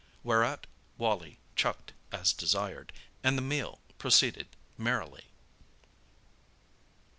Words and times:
'"—whereat 0.23 0.65
Wally 0.97 1.37
"chucked" 1.55 1.93
as 2.11 2.33
desired, 2.33 2.91
and 3.23 3.37
the 3.37 3.41
meal 3.43 3.77
proceeded 3.99 4.47
merrily. 4.75 5.25